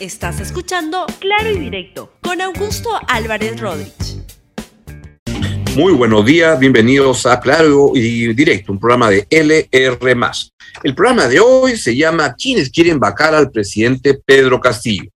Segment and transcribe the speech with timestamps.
[0.00, 4.22] Estás escuchando Claro y Directo con Augusto Álvarez Rodríguez.
[5.74, 9.98] Muy buenos días, bienvenidos a Claro y Directo, un programa de LR.
[10.84, 15.10] El programa de hoy se llama ¿Quiénes quieren vacar al presidente Pedro Castillo?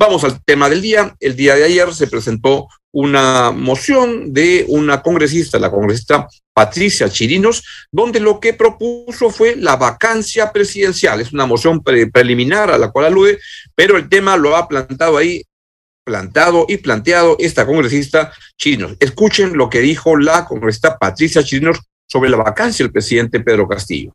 [0.00, 1.16] Vamos al tema del día.
[1.18, 7.64] El día de ayer se presentó una moción de una congresista, la congresista Patricia Chirinos,
[7.90, 11.20] donde lo que propuso fue la vacancia presidencial.
[11.20, 13.40] Es una moción preliminar a la cual alude,
[13.74, 15.42] pero el tema lo ha plantado ahí,
[16.04, 18.96] plantado y planteado esta congresista Chirinos.
[19.00, 24.12] Escuchen lo que dijo la congresista Patricia Chirinos sobre la vacancia del presidente Pedro Castillo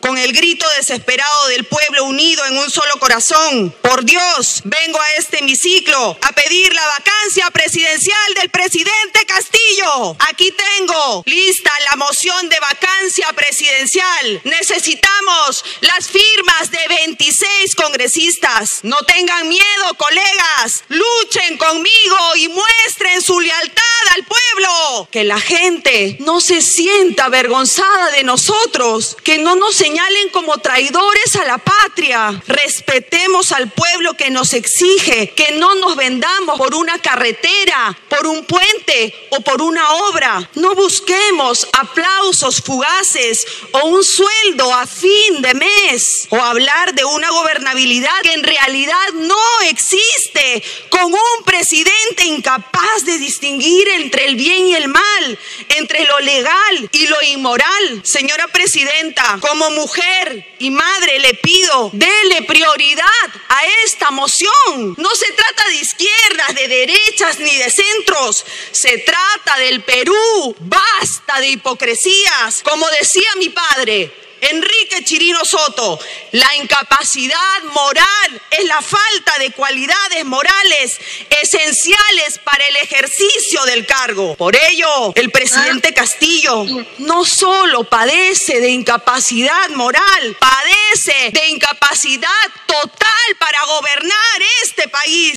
[0.00, 3.74] con el grito desesperado del pueblo unido en un solo corazón.
[3.82, 10.16] Por Dios, vengo a este hemiciclo a pedir la vacancia presidencial del presidente Castillo.
[10.28, 14.40] Aquí tengo lista la moción de vacancia presidencial.
[14.44, 18.80] Necesitamos las firmas de 26 congresistas.
[18.84, 20.84] No tengan miedo, colegas.
[20.88, 23.82] Luchen conmigo y muestren su lealtad
[24.14, 25.08] al pueblo.
[25.10, 30.75] Que la gente no se sienta avergonzada de nosotros, que no nos señalen como traidores
[30.76, 32.42] a la patria.
[32.46, 38.44] Respetemos al pueblo que nos exige que no nos vendamos por una carretera, por un
[38.44, 40.50] puente o por una obra.
[40.54, 47.30] No busquemos aplausos fugaces o un sueldo a fin de mes o hablar de una
[47.30, 54.66] gobernabilidad que en realidad no existe con un presidente incapaz de distinguir entre el bien
[54.66, 55.38] y el mal,
[55.70, 58.02] entre lo legal y lo inmoral.
[58.04, 63.06] Señora presidenta, como mujer mujer y madre le pido, dele prioridad
[63.48, 64.94] a esta moción.
[64.96, 68.44] No se trata de izquierdas, de derechas ni de centros.
[68.72, 70.56] Se trata del Perú.
[70.58, 72.62] Basta de hipocresías.
[72.64, 75.98] Como decía mi padre, Enrique Chirino Soto,
[76.32, 80.98] la incapacidad moral es la falta de cualidades morales
[81.42, 84.36] esenciales para el ejercicio del cargo.
[84.36, 86.64] Por ello, el presidente Castillo
[86.98, 92.30] no solo padece de incapacidad moral, padece de incapacidad
[92.66, 95.34] total para gobernar este país.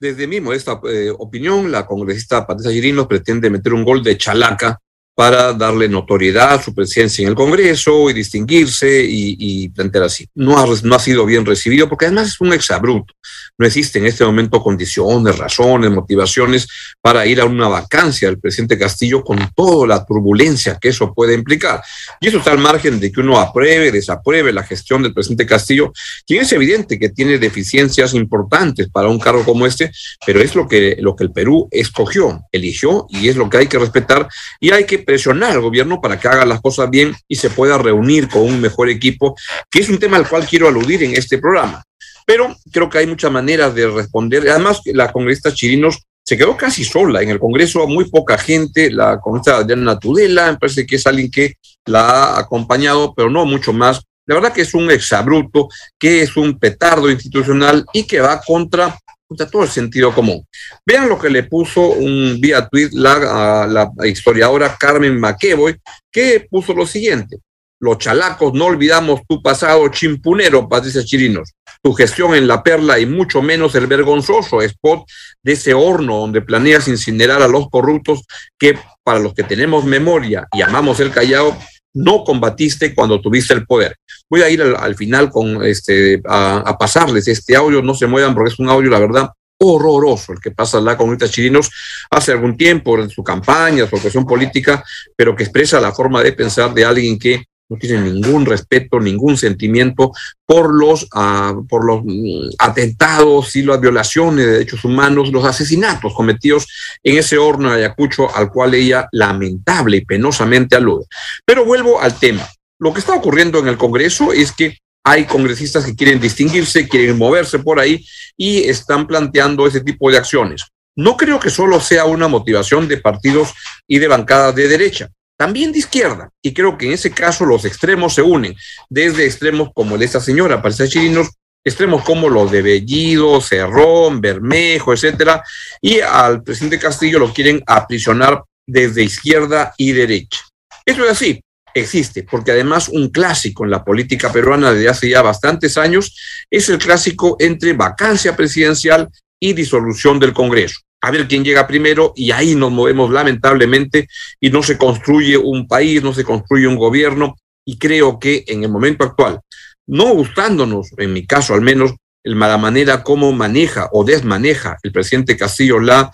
[0.00, 4.78] Desde mi modesta eh, opinión, la congresista Patricia Chirinos pretende meter un gol de chalaca
[5.18, 10.28] para darle notoriedad a su presencia en el Congreso y distinguirse y, plantear así.
[10.36, 13.14] No ha, no ha sido bien recibido porque además es un exabrupto.
[13.58, 16.68] No existe en este momento condiciones, razones, motivaciones
[17.00, 21.34] para ir a una vacancia del presidente Castillo con toda la turbulencia que eso puede
[21.34, 21.82] implicar.
[22.20, 25.92] Y eso está al margen de que uno apruebe, desapruebe la gestión del presidente Castillo,
[26.24, 29.90] quien es evidente que tiene deficiencias importantes para un cargo como este,
[30.24, 33.66] pero es lo que, lo que el Perú escogió, eligió y es lo que hay
[33.66, 34.28] que respetar
[34.60, 37.78] y hay que presionar al gobierno para que haga las cosas bien y se pueda
[37.78, 39.34] reunir con un mejor equipo,
[39.70, 41.82] que es un tema al cual quiero aludir en este programa.
[42.26, 44.46] Pero creo que hay muchas maneras de responder.
[44.50, 49.18] Además, la congresista Chirinos se quedó casi sola en el Congreso, muy poca gente, la
[49.18, 51.54] congresista Diana Tudela, me parece que es alguien que
[51.86, 54.02] la ha acompañado, pero no mucho más.
[54.26, 58.94] La verdad que es un exabruto, que es un petardo institucional y que va contra
[59.36, 60.46] todo el sentido común.
[60.86, 65.76] Vean lo que le puso un vía tweet la, la historiadora Carmen McEvoy,
[66.10, 67.38] que puso lo siguiente.
[67.80, 73.06] Los chalacos, no olvidamos tu pasado chimpunero, Patricia Chirinos, tu gestión en La Perla y
[73.06, 75.04] mucho menos el vergonzoso spot
[75.44, 78.24] de ese horno donde planeas incinerar a los corruptos
[78.58, 81.56] que, para los que tenemos memoria y amamos el Callao,
[81.98, 83.96] no combatiste cuando tuviste el poder.
[84.30, 88.52] Voy a ir al, final con este, a, pasarles este audio, no se muevan porque
[88.52, 91.68] es un audio, la verdad, horroroso el que pasa la comunidad chilinos
[92.10, 94.84] hace algún tiempo en su campaña, su actuación política,
[95.16, 99.36] pero que expresa la forma de pensar de alguien que no tiene ningún respeto, ningún
[99.36, 100.12] sentimiento
[100.46, 106.14] por los, ah, por los mm, atentados y las violaciones de derechos humanos, los asesinatos
[106.14, 106.66] cometidos
[107.02, 111.04] en ese horno de Ayacucho al cual ella lamentable y penosamente alude.
[111.44, 112.48] Pero vuelvo al tema.
[112.80, 117.18] Lo que está ocurriendo en el Congreso es que hay congresistas que quieren distinguirse, quieren
[117.18, 118.04] moverse por ahí
[118.36, 120.64] y están planteando ese tipo de acciones.
[120.96, 123.52] No creo que solo sea una motivación de partidos
[123.86, 126.30] y de bancadas de derecha también de izquierda.
[126.42, 128.54] Y creo que en ese caso los extremos se unen,
[128.90, 131.30] desde extremos como el de esta señora, Patricia Chirinos,
[131.64, 135.42] extremos como los de Bellido, Cerrón, Bermejo, etcétera,
[135.80, 140.40] y al presidente Castillo lo quieren aprisionar desde izquierda y derecha.
[140.84, 141.40] Eso es así,
[141.72, 146.16] existe, porque además un clásico en la política peruana desde hace ya bastantes años
[146.50, 149.08] es el clásico entre vacancia presidencial
[149.40, 154.08] y disolución del Congreso a ver quién llega primero y ahí nos movemos lamentablemente
[154.40, 158.62] y no se construye un país, no se construye un gobierno y creo que en
[158.64, 159.40] el momento actual,
[159.86, 165.36] no gustándonos, en mi caso al menos, la manera como maneja o desmaneja el presidente
[165.36, 166.10] Castillo la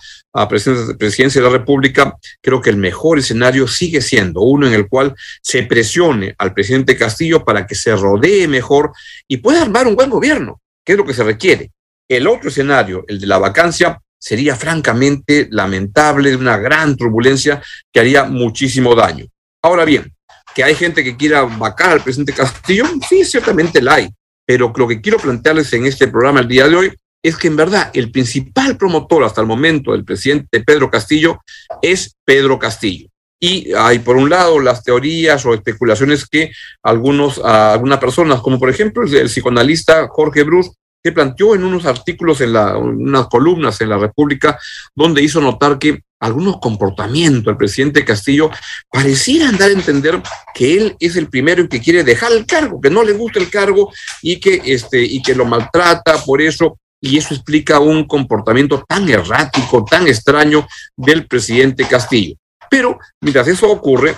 [0.47, 5.15] presidencia de la República, creo que el mejor escenario sigue siendo uno en el cual
[5.41, 8.91] se presione al presidente Castillo para que se rodee mejor
[9.27, 11.71] y pueda armar un buen gobierno, que es lo que se requiere.
[12.07, 17.61] El otro escenario, el de la vacancia, sería francamente lamentable, una gran turbulencia
[17.93, 19.27] que haría muchísimo daño.
[19.61, 20.11] Ahora bien,
[20.55, 24.09] que hay gente que quiera vacar al presidente Castillo, sí, ciertamente la hay,
[24.43, 26.91] pero lo que quiero plantearles en este programa el día de hoy
[27.21, 31.39] es que en verdad el principal promotor hasta el momento del presidente Pedro Castillo
[31.83, 33.07] es Pedro Castillo.
[33.39, 36.51] Y hay por un lado las teorías o especulaciones que
[36.81, 40.71] algunos, algunas personas, como por ejemplo el, psicoanalista Jorge Bruce,
[41.05, 44.59] que planteó en unos artículos, en, la, unas columnas en la República,
[44.95, 48.49] donde hizo notar que algunos comportamientos del presidente Castillo
[48.89, 50.19] parecieran dar a entender
[50.55, 53.51] que él es el primero que quiere dejar el cargo, que no le gusta el
[53.51, 53.93] cargo
[54.23, 56.79] y que, este, y que lo maltrata por eso.
[56.99, 60.67] Y eso explica un comportamiento tan errático, tan extraño
[60.97, 62.33] del presidente Castillo.
[62.67, 64.15] Pero mientras eso ocurre,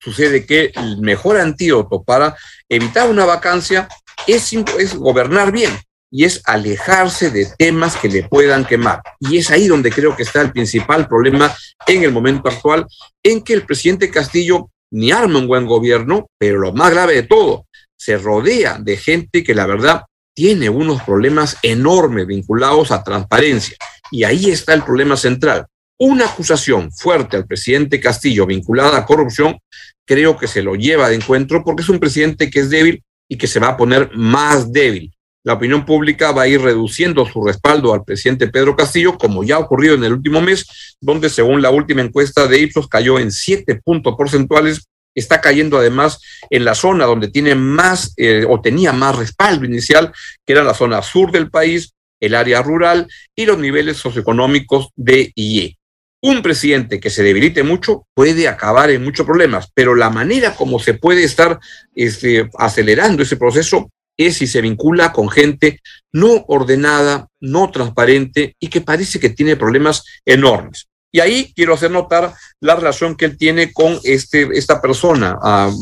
[0.00, 2.34] sucede que el mejor antídoto para
[2.70, 3.86] evitar una vacancia
[4.26, 5.78] es, es gobernar bien
[6.10, 9.02] y es alejarse de temas que le puedan quemar.
[9.20, 11.54] Y es ahí donde creo que está el principal problema
[11.86, 12.86] en el momento actual,
[13.22, 17.22] en que el presidente Castillo ni arma un buen gobierno, pero lo más grave de
[17.22, 17.66] todo,
[17.96, 20.02] se rodea de gente que la verdad
[20.34, 23.76] tiene unos problemas enormes vinculados a transparencia.
[24.10, 25.66] Y ahí está el problema central.
[25.98, 29.58] Una acusación fuerte al presidente Castillo vinculada a corrupción,
[30.04, 33.36] creo que se lo lleva de encuentro porque es un presidente que es débil y
[33.36, 35.12] que se va a poner más débil
[35.42, 39.56] la opinión pública va a ir reduciendo su respaldo al presidente Pedro Castillo, como ya
[39.56, 43.32] ha ocurrido en el último mes, donde según la última encuesta de Ipsos cayó en
[43.32, 44.86] siete puntos porcentuales.
[45.12, 46.20] Está cayendo además
[46.50, 50.12] en la zona donde tiene más eh, o tenía más respaldo inicial,
[50.46, 55.32] que era la zona sur del país, el área rural y los niveles socioeconómicos de
[55.34, 55.76] IE.
[56.22, 60.78] Un presidente que se debilite mucho puede acabar en muchos problemas, pero la manera como
[60.78, 61.58] se puede estar
[61.94, 63.90] este, acelerando ese proceso
[64.26, 65.80] es si se vincula con gente
[66.12, 70.88] no ordenada, no transparente y que parece que tiene problemas enormes.
[71.12, 75.36] Y ahí quiero hacer notar la relación que él tiene con este, esta persona,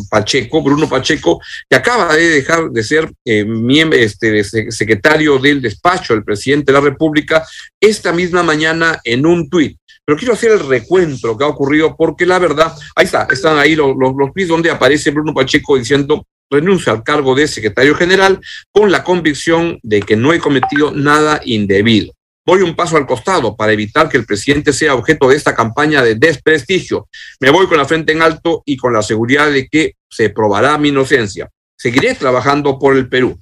[0.09, 3.45] Pacheco, Bruno Pacheco, que acaba de dejar de ser eh,
[3.93, 7.47] este, secretario del despacho del presidente de la República
[7.79, 9.79] esta misma mañana en un tuit.
[10.07, 13.75] Pero quiero hacer el recuento que ha ocurrido porque la verdad, ahí está, están ahí
[13.75, 18.41] los, los, los tweets donde aparece Bruno Pacheco diciendo renuncia al cargo de secretario general
[18.73, 22.13] con la convicción de que no he cometido nada indebido.
[22.47, 26.03] Voy un paso al costado para evitar que el presidente sea objeto de esta campaña
[26.03, 27.09] de desprestigio.
[27.41, 30.79] Me voy con la frente en alto y con la seguridad de que se probará
[30.79, 31.51] mi inocencia.
[31.77, 33.39] Seguiré trabajando por el Perú.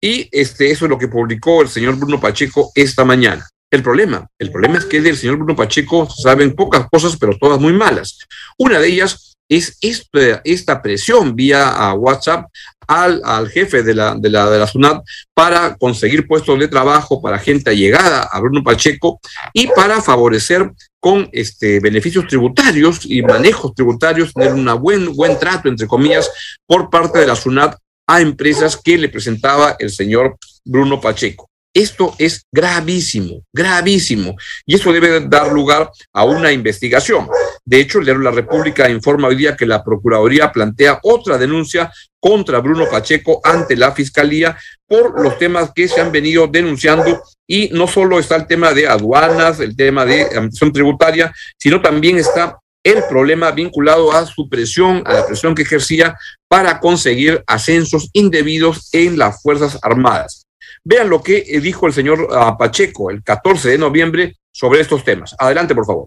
[0.00, 3.46] Y este, eso es lo que publicó el señor Bruno Pacheco esta mañana.
[3.70, 7.60] El problema, el problema es que del señor Bruno Pacheco saben pocas cosas, pero todas
[7.60, 8.18] muy malas.
[8.56, 12.46] Una de ellas es esta, esta presión vía a WhatsApp
[12.86, 15.02] al, al jefe de la, de, la, de la SUNAT
[15.34, 19.20] para conseguir puestos de trabajo para gente allegada a Bruno Pacheco
[19.52, 25.68] y para favorecer con este, beneficios tributarios y manejos tributarios, tener un buen, buen trato,
[25.68, 26.30] entre comillas,
[26.66, 31.48] por parte de la SUNAT a empresas que le presentaba el señor Bruno Pacheco.
[31.74, 37.28] Esto es gravísimo, gravísimo, y eso debe dar lugar a una investigación.
[37.64, 42.86] De hecho, La República informa hoy día que la Procuraduría plantea otra denuncia contra Bruno
[42.90, 48.18] Pacheco ante la Fiscalía por los temas que se han venido denunciando y no solo
[48.18, 53.50] está el tema de aduanas, el tema de administración tributaria, sino también está el problema
[53.50, 56.16] vinculado a su presión, a la presión que ejercía
[56.48, 60.47] para conseguir ascensos indebidos en las Fuerzas Armadas.
[60.84, 65.34] Vean lo que dijo el señor ah, Pacheco el 14 de noviembre sobre estos temas.
[65.38, 66.06] Adelante, por favor.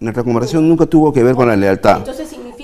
[0.00, 2.06] Nuestra conversación nunca tuvo que ver con la lealtad.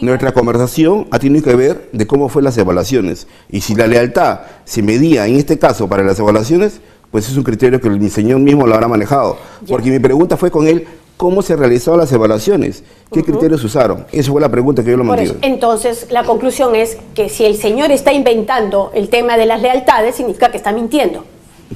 [0.01, 3.27] Nuestra conversación ha tenido que ver de cómo fue las evaluaciones.
[3.49, 7.45] Y si la lealtad se medía en este caso para las evaluaciones, pues es un
[7.45, 9.39] criterio que el señor mismo lo habrá manejado.
[9.69, 10.87] Porque mi pregunta fue con él,
[11.17, 12.83] ¿cómo se realizaron las evaluaciones?
[13.13, 14.07] ¿Qué criterios usaron?
[14.13, 15.35] Esa fue la pregunta que yo le mandé.
[15.43, 20.17] Entonces, la conclusión es que si el señor está inventando el tema de las lealtades,
[20.17, 21.25] significa que está mintiendo.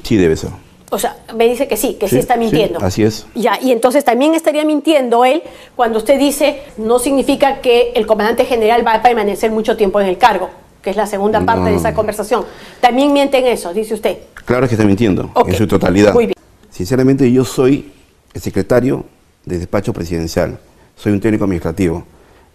[0.02, 0.50] Sí, debe ser.
[0.90, 2.78] O sea, me dice que sí, que sí, está mintiendo.
[2.80, 3.26] así es.
[3.34, 5.42] Ya, y entonces también estaría mintiendo él
[5.76, 10.06] cuando usted dice no significa que el comandante general va a permanecer mucho tiempo en
[10.06, 10.48] el cargo,
[10.80, 12.44] que es la segunda parte de esa conversación.
[12.80, 14.18] También miente en eso, dice usted.
[14.46, 16.14] Claro que está mintiendo, en su totalidad.
[16.14, 16.36] Muy bien.
[16.70, 17.92] Sinceramente, yo soy
[18.32, 19.04] el secretario
[19.48, 20.58] de despacho presidencial,
[20.94, 22.04] soy un técnico administrativo.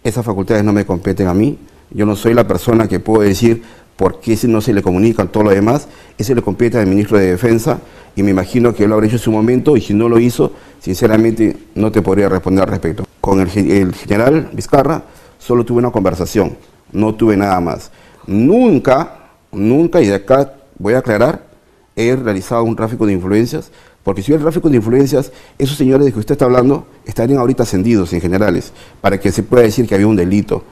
[0.02, 1.58] Esas facultades no me competen a mí,
[1.90, 3.62] yo no soy la persona que puedo decir
[3.96, 7.30] por qué no se le comunica todo lo demás, eso le compete al ministro de
[7.30, 7.78] Defensa
[8.16, 10.18] y me imagino que él lo habrá hecho en su momento y si no lo
[10.18, 13.04] hizo, sinceramente no te podría responder al respecto.
[13.20, 15.04] Con el, el general Vizcarra
[15.38, 16.56] solo tuve una conversación,
[16.92, 17.90] no tuve nada más.
[18.26, 21.46] Nunca, nunca, y de acá voy a aclarar,
[21.96, 23.70] he realizado un tráfico de influencias,
[24.04, 27.62] porque si hubiera tráfico de influencias, esos señores de que usted está hablando estarían ahorita
[27.62, 30.62] ascendidos en generales, para que se pueda decir que había un delito.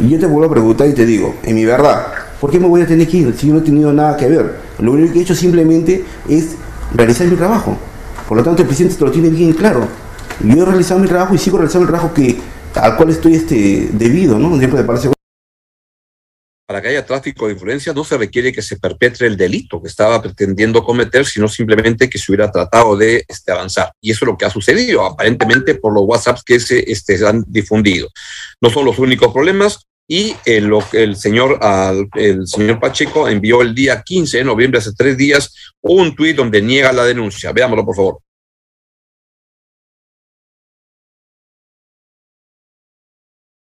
[0.00, 2.06] Y yo te vuelvo a preguntar y te digo, en mi verdad,
[2.40, 4.26] ¿por qué me voy a tener que ir si yo no he tenido nada que
[4.26, 4.56] ver?
[4.78, 6.56] Lo único que he hecho simplemente es
[6.94, 7.76] realizar mi trabajo.
[8.26, 9.86] Por lo tanto, el presidente te lo tiene bien claro.
[10.42, 12.38] Yo he realizado mi trabajo y sigo realizando el trabajo que,
[12.74, 14.56] al cual estoy este, debido, ¿no?
[14.56, 15.12] Dentro de Palacio
[16.70, 19.88] para que haya tráfico de influencia no se requiere que se perpetre el delito que
[19.88, 23.90] estaba pretendiendo cometer, sino simplemente que se hubiera tratado de este, avanzar.
[24.00, 27.44] Y eso es lo que ha sucedido, aparentemente por los WhatsApps que se este, han
[27.48, 28.08] difundido.
[28.60, 29.80] No son los únicos problemas.
[30.06, 31.58] Y el, el, señor,
[32.14, 36.62] el señor Pacheco envió el día 15 de noviembre, hace tres días, un tuit donde
[36.62, 37.50] niega la denuncia.
[37.50, 38.18] Veámoslo, por favor.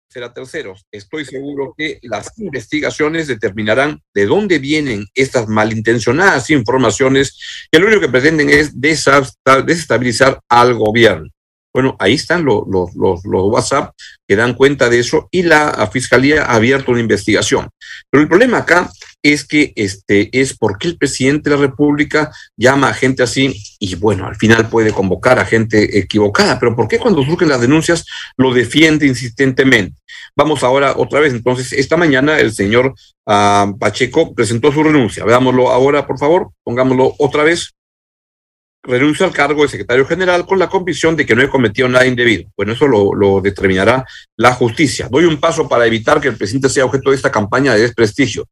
[0.09, 0.85] Será terceros.
[0.91, 7.37] Estoy seguro que las investigaciones determinarán de dónde vienen estas malintencionadas informaciones
[7.71, 11.29] que lo único que pretenden es desestabilizar al gobierno.
[11.71, 13.93] Bueno, ahí están los, los, WhatsApp
[14.27, 17.69] que dan cuenta de eso y la Fiscalía ha abierto una investigación.
[18.09, 18.89] Pero el problema acá
[19.21, 23.53] es que este, es por qué el presidente de la República llama a gente así
[23.79, 27.61] y bueno, al final puede convocar a gente equivocada, pero ¿por qué cuando surgen las
[27.61, 28.05] denuncias
[28.37, 29.99] lo defiende insistentemente?
[30.35, 32.93] Vamos ahora otra vez, entonces, esta mañana el señor
[33.25, 35.25] uh, Pacheco presentó su renuncia.
[35.25, 37.73] Veámoslo ahora, por favor, pongámoslo otra vez
[38.83, 42.05] renuncio al cargo de secretario general con la convicción de que no he cometido nada
[42.05, 42.49] indebido.
[42.55, 44.05] Bueno, eso lo, determinará
[44.37, 45.07] la justicia.
[45.09, 48.45] Doy un paso para evitar que el presidente sea objeto de esta campaña de desprestigio.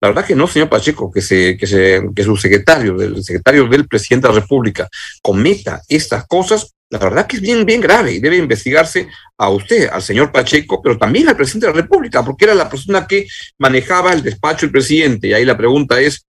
[0.00, 3.86] La verdad que no, señor Pacheco, que, se, que, que su secretario, el secretario del
[3.86, 4.88] presidente de la República,
[5.22, 9.88] cometa estas cosas, la verdad que es bien, bien grave y debe investigarse a usted,
[9.88, 13.26] al señor Pacheco, pero también al presidente de la República, porque era la persona que
[13.58, 15.28] manejaba el despacho del presidente.
[15.28, 16.26] Y ahí la pregunta es,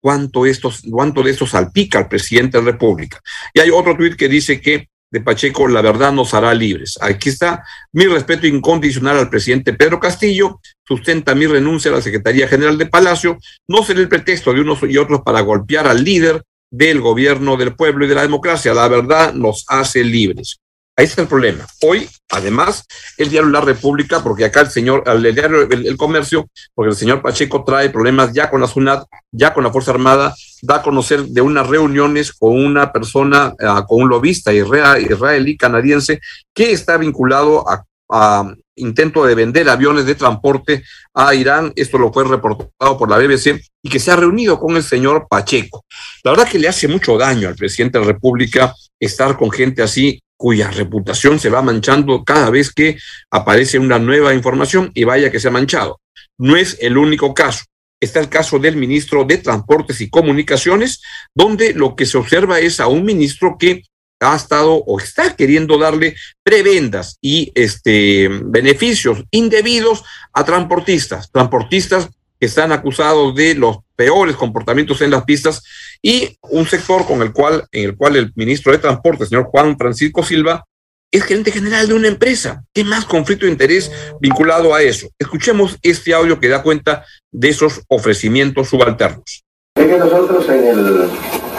[0.00, 3.20] cuánto, estos, cuánto de esto salpica al presidente de la República.
[3.52, 6.98] Y hay otro tuit que dice que de Pacheco, la verdad nos hará libres.
[7.00, 12.46] Aquí está mi respeto incondicional al presidente Pedro Castillo, sustenta mi renuncia a la Secretaría
[12.46, 16.42] General de Palacio, no será el pretexto de unos y otros para golpear al líder
[16.70, 18.74] del gobierno del pueblo y de la democracia.
[18.74, 20.60] La verdad nos hace libres.
[20.98, 21.64] Ahí está el problema.
[21.82, 22.84] Hoy, además,
[23.18, 27.22] el diario La República, porque acá el señor, el diario el, Comercio, porque el señor
[27.22, 31.22] Pacheco trae problemas ya con la SUNAT, ya con la Fuerza Armada, da a conocer
[31.22, 36.18] de unas reuniones con una persona, uh, con un lobista israelí canadiense
[36.52, 40.82] que está vinculado a, a intento de vender aviones de transporte
[41.14, 41.72] a Irán.
[41.76, 45.28] Esto lo fue reportado por la BBC y que se ha reunido con el señor
[45.30, 45.84] Pacheco.
[46.24, 49.80] La verdad que le hace mucho daño al presidente de la República estar con gente
[49.80, 52.96] así cuya reputación se va manchando cada vez que
[53.30, 56.00] aparece una nueva información y vaya que se ha manchado.
[56.38, 57.64] No es el único caso.
[58.00, 61.02] Está el caso del ministro de Transportes y Comunicaciones,
[61.34, 63.82] donde lo que se observa es a un ministro que
[64.20, 72.46] ha estado o está queriendo darle prebendas y este beneficios indebidos a transportistas, transportistas que
[72.46, 75.62] están acusados de los peores comportamientos en las pistas
[76.02, 79.76] y un sector con el cual, en el cual el ministro de Transporte, señor Juan
[79.76, 80.64] Francisco Silva,
[81.10, 82.62] es gerente general de una empresa.
[82.72, 83.90] ¿Qué más conflicto de interés
[84.20, 85.08] vinculado a eso?
[85.18, 89.44] Escuchemos este audio que da cuenta de esos ofrecimientos subalternos.
[89.74, 91.08] Es que nosotros en el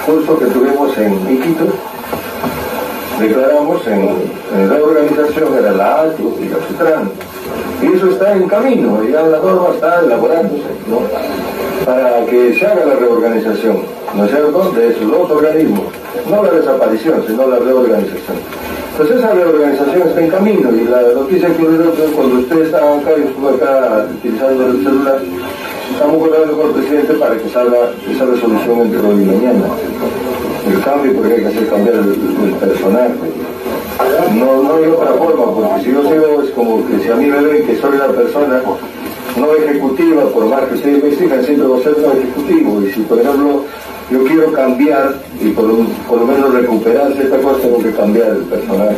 [0.05, 1.73] curso que tuvimos en Iquitos,
[3.19, 7.11] declaramos en, en la organización, era la ATU y la CITRAN,
[7.81, 10.99] y eso está en camino, ya la norma está elaborándose, ¿no?
[11.85, 13.77] Para que se haga la reorganización,
[14.15, 15.85] ¿no es cierto?, de dos organismos.
[16.29, 18.37] No la desaparición, sino la reorganización.
[18.97, 23.11] Pues esa reorganización está en camino y la noticia que que cuando ustedes estaban acá,
[23.15, 25.21] yo estuve acá utilizando el celular,
[25.89, 27.77] estamos hablando con el presidente para que salga
[28.11, 29.65] esa resolución entre hoy y mañana.
[30.67, 33.13] El cambio, porque hay que hacer cambiar el, el personaje.
[34.33, 37.25] No, no hay otra forma, porque si yo sigo es como que si a mí
[37.25, 38.61] me ven que soy la persona
[39.35, 42.81] no ejecutiva, por más que ustedes me exijan, siempre voy ejecutivo.
[42.81, 43.63] Y si, por ejemplo,
[44.09, 45.65] yo quiero cambiar y por,
[46.07, 48.97] por lo menos recuperar cierta cosa, tengo que cambiar el personaje.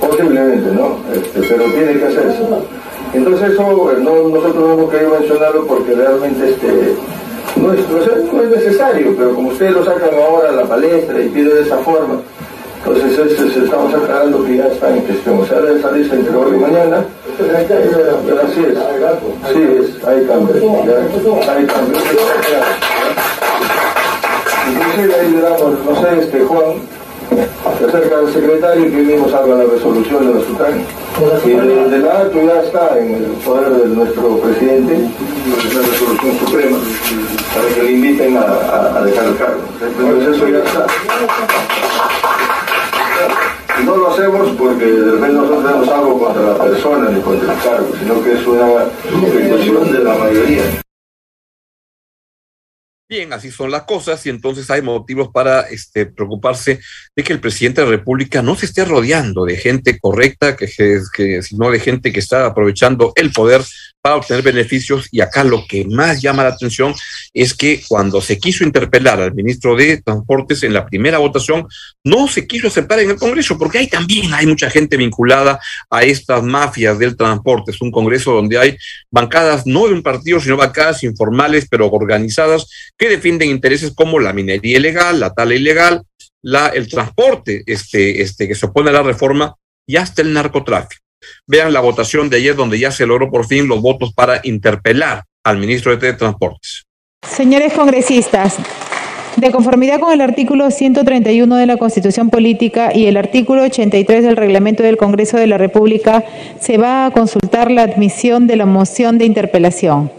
[0.00, 0.98] Posiblemente, ¿no?
[1.14, 2.42] Este, pero tiene que hacerse.
[3.14, 3.62] Entonces eso
[4.00, 6.94] no, nosotros no hemos querido mencionarlo porque realmente este,
[7.56, 11.28] no, es, no, es, necesario, pero como ustedes lo sacan ahora a la palestra y
[11.28, 12.20] piden de esa forma,
[12.86, 15.40] entonces estamos aclarando que ya está en cuestión.
[15.40, 17.04] O sea, debe salirse entre hoy y mañana
[17.36, 18.78] Así es.
[19.52, 20.04] Sí, es.
[20.06, 20.62] Hay cambios.
[21.48, 22.02] Hay cambios.
[24.68, 26.64] Inclusive ahí le damos, no sé, este Juan,
[27.84, 30.84] acerca al secretario y que mismo salga la resolución de la SUTAN.
[31.44, 35.08] Y de, de acto ya está en el poder de nuestro presidente,
[35.74, 36.78] la resolución suprema,
[37.54, 39.60] para que le inviten a, a dejar el cargo.
[39.80, 40.86] Entonces eso ya está.
[43.86, 47.62] No lo hacemos porque de repente nosotros tenemos algo contra la persona ni contra el
[47.62, 48.84] cargo, sino que es una
[49.32, 50.82] petición de la mayoría.
[53.08, 56.80] Bien, así son las cosas y entonces hay motivos para este, preocuparse
[57.14, 60.66] de que el presidente de la República no se esté rodeando de gente correcta, que,
[61.40, 63.62] sino de gente que está aprovechando el poder
[64.06, 65.08] para obtener beneficios.
[65.10, 66.94] Y acá lo que más llama la atención
[67.34, 71.66] es que cuando se quiso interpelar al ministro de Transportes en la primera votación,
[72.04, 75.58] no se quiso aceptar en el Congreso, porque ahí también hay mucha gente vinculada
[75.90, 77.72] a estas mafias del transporte.
[77.72, 78.76] Es un Congreso donde hay
[79.10, 84.32] bancadas no de un partido, sino bancadas informales, pero organizadas, que defienden intereses como la
[84.32, 86.02] minería ilegal, la tala ilegal,
[86.42, 91.05] la, el transporte este, este, que se opone a la reforma y hasta el narcotráfico.
[91.46, 95.24] Vean la votación de ayer donde ya se logró por fin los votos para interpelar
[95.44, 96.84] al ministro de Transportes.
[97.26, 98.56] Señores congresistas,
[99.36, 104.36] de conformidad con el artículo 131 de la Constitución Política y el artículo 83 del
[104.36, 106.24] Reglamento del Congreso de la República,
[106.60, 110.10] se va a consultar la admisión de la moción de interpelación.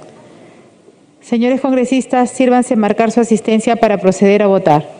[1.21, 4.96] Señores congresistas, sírvanse marcar su asistencia para proceder a votar.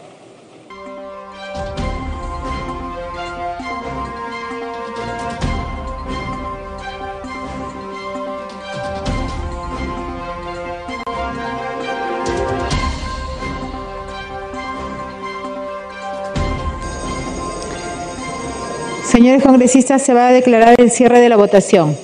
[19.18, 21.98] Señores congresistas, se va a declarar el cierre de la votación.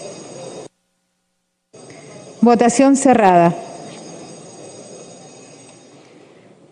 [2.41, 3.53] Votación cerrada.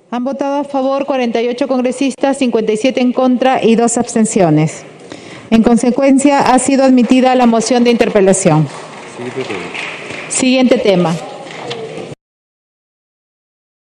[0.10, 4.82] Han votado a favor 48 congresistas, 57 en contra y dos abstenciones.
[5.51, 8.67] En consecuencia, ha sido admitida la moción de interpelación.
[10.27, 11.13] Siguiente tema.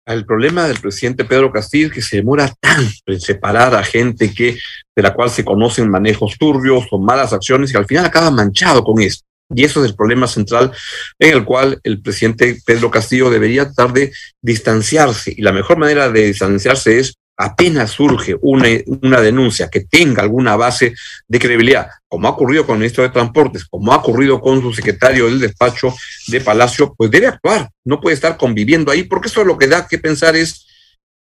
[0.08, 4.58] El problema del presidente Pedro Castillo que se demora tanto en separar a gente que,
[4.96, 8.82] de la cual se conocen manejos turbios o malas acciones y al final acaba manchado
[8.82, 9.26] con esto.
[9.54, 10.72] Y eso es el problema central
[11.18, 15.34] en el cual el presidente Pedro Castillo debería tratar de distanciarse.
[15.36, 18.68] Y la mejor manera de distanciarse es apenas surge una,
[19.00, 20.92] una, denuncia que tenga alguna base
[21.28, 24.74] de credibilidad, como ha ocurrido con el ministro de Transportes, como ha ocurrido con su
[24.74, 25.94] secretario del despacho
[26.26, 29.68] de Palacio, pues debe actuar, no puede estar conviviendo ahí, porque eso es lo que
[29.68, 30.66] da que pensar es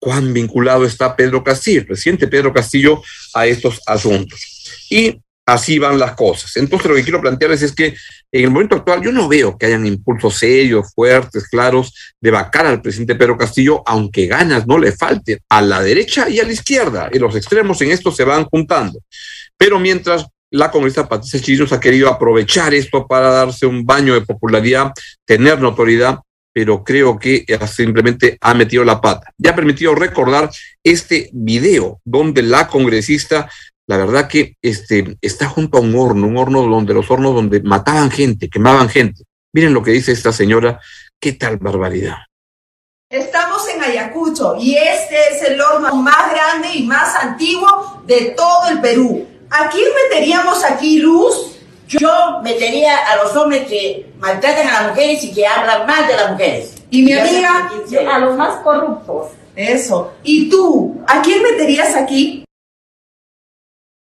[0.00, 3.02] cuán vinculado está Pedro Castillo, el presidente Pedro Castillo,
[3.34, 4.40] a estos asuntos.
[4.88, 6.56] Y así van las cosas.
[6.56, 7.94] Entonces, lo que quiero plantearles es que
[8.32, 12.66] en el momento actual yo no veo que hayan impulsos serios, fuertes, claros de vacar
[12.66, 16.52] al presidente Pedro Castillo, aunque ganas no le falten a la derecha y a la
[16.52, 17.08] izquierda.
[17.12, 19.00] Y los extremos en esto se van juntando.
[19.56, 24.22] Pero mientras la congresista Patricia Chirinos ha querido aprovechar esto para darse un baño de
[24.22, 24.92] popularidad,
[25.24, 26.18] tener notoriedad,
[26.52, 29.32] pero creo que simplemente ha metido la pata.
[29.36, 30.50] Ya ha permitido recordar
[30.82, 33.50] este video donde la congresista
[33.86, 37.60] la verdad que este, está junto a un horno, un horno donde los hornos donde
[37.62, 39.24] mataban gente, quemaban gente.
[39.52, 40.80] Miren lo que dice esta señora,
[41.20, 42.16] qué tal barbaridad.
[43.08, 48.68] Estamos en Ayacucho y este es el horno más grande y más antiguo de todo
[48.70, 49.26] el Perú.
[49.50, 51.52] ¿A quién meteríamos aquí luz?
[51.86, 56.16] Yo metería a los hombres que maltratan a las mujeres y que hablan mal de
[56.16, 56.74] las mujeres.
[56.90, 57.70] Y mi amiga,
[58.12, 59.28] a los más corruptos.
[59.54, 60.12] Eso.
[60.24, 61.00] ¿Y tú?
[61.06, 62.45] ¿A quién meterías aquí?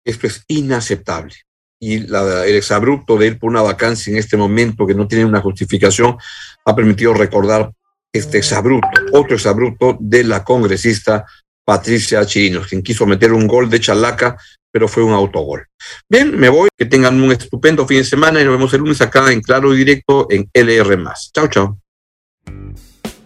[0.09, 1.35] Esto es inaceptable.
[1.81, 5.25] Y la, el exabrupto de ir por una vacancia en este momento que no tiene
[5.25, 6.17] una justificación
[6.65, 7.71] ha permitido recordar
[8.11, 11.25] este exabrupto, otro exabrupto de la congresista
[11.63, 14.35] Patricia Chirinos, quien quiso meter un gol de chalaca,
[14.71, 15.67] pero fue un autogol.
[16.09, 18.99] Bien, me voy, que tengan un estupendo fin de semana y nos vemos el lunes
[19.01, 20.97] acá en Claro y Directo en LR.
[21.31, 21.79] Chao, chao.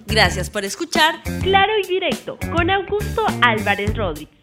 [0.07, 4.42] Gracias por escuchar Claro y Directo con Augusto Álvarez Rodríguez.